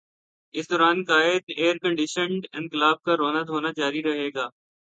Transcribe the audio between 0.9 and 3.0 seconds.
قائد air conditioned انقلاب